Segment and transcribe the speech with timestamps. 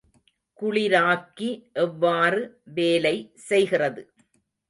[0.59, 1.49] குளிராக்கி
[1.75, 2.41] எவ்வாறு
[2.73, 3.15] வேலை
[3.47, 4.01] செய்கிறது?